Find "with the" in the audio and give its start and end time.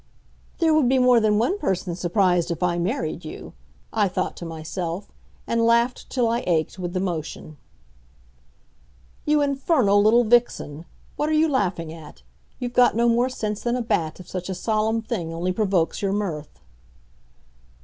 6.79-6.99